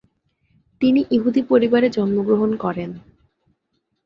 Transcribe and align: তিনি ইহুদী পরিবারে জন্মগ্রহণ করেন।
তিনি 0.81 1.01
ইহুদী 1.11 1.41
পরিবারে 1.41 1.87
জন্মগ্রহণ 1.89 2.51
করেন। 2.55 2.89